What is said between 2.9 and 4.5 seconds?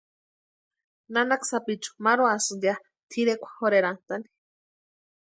tʼirekwa jorherhantani.